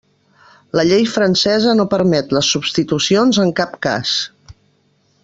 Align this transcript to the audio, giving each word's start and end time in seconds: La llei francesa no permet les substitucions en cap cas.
La 0.77 0.85
llei 0.91 1.03
francesa 1.15 1.75
no 1.81 1.85
permet 1.93 2.33
les 2.37 2.49
substitucions 2.57 3.41
en 3.45 3.55
cap 3.61 3.77
cas. 3.89 4.15